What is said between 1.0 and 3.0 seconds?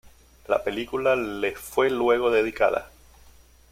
le fue luego dedicada.